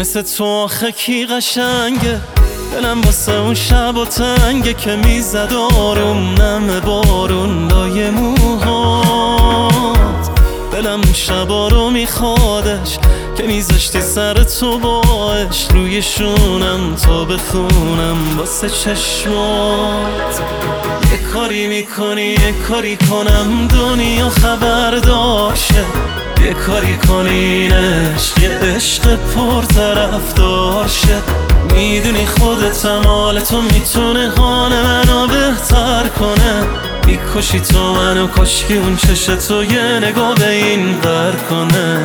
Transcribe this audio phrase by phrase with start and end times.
[0.00, 2.20] مثل تو آخه کی قشنگه؟
[2.72, 9.60] دلم واسه اون شب و تنگه که می‌زد آروم نم بارون لای موهات.
[10.72, 12.98] دلم اون شبا رو میخوادش
[13.36, 15.66] که میذاشتی سر تو باش.
[15.70, 20.40] روی شونم تا بخونم واسه چشمات.
[21.12, 23.68] یه کاری می‌کنی یه کاری کنم.
[23.68, 25.84] دنیا خبر داشته.
[26.44, 31.16] یه کاری کنینش یه عشق پر طرف داشته
[31.74, 36.64] می‌دونی خودت مال تو می‌تونه حال منو بهتر کنه.
[37.06, 41.98] می‌کشی تو منو کشکی اون چش تو یه نگاه به این بر کنه.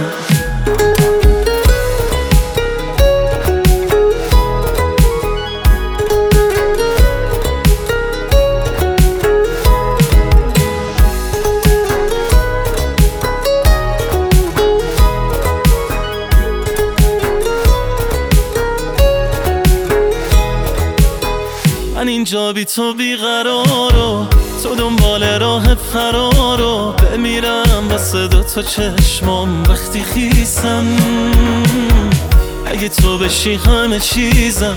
[22.06, 24.26] من اینجا بی تو بیقرارو
[24.64, 26.92] تو دنبال راه فرارو.
[26.92, 30.86] بمیرم واسه دو تا چشمام وقتی خیسم.
[32.66, 34.76] اگه تو بشی همه چیزم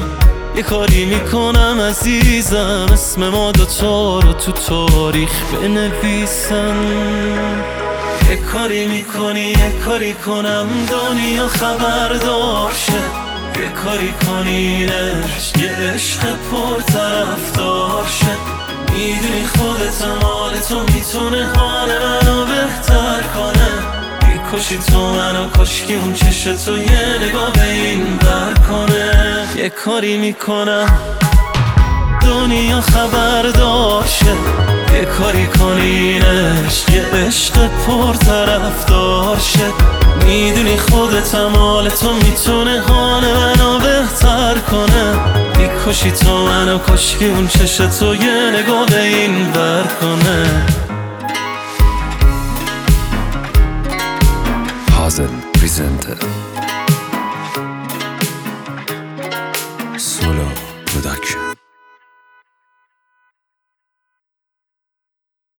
[0.56, 2.86] یه کاری می‌کنم عزیزم.
[2.92, 6.76] اسم ما دوتا رو تو تاریخ بنویسم.
[8.30, 10.66] یه کاری می‌کنی یه کاری کنم.
[10.90, 13.02] دنیا خبر داشته
[13.68, 18.36] یه کاری کنینش یه عشق پر طرف داشته
[18.92, 23.68] می‌دونی خودت مال تو می‌تونه حال منو بهتر کنه.
[24.28, 29.46] می‌کشی تو منو کشکی اون چش تو یه نگاه به این بر کنه.
[29.56, 30.98] یه کاری می‌کنم.
[32.22, 34.32] دنیا خبر داشته.
[34.94, 39.72] یه کاری کنینش یه عشق پر طرف داشته
[40.26, 43.24] می‌دونی خودت مال تو می‌تونه حال
[44.08, 45.16] بهتر کنه.
[45.58, 50.66] می‌کشی تو منو کشکی اون چش تو یه نگاه این بر کنه.
[54.96, 56.24] Hazel presented.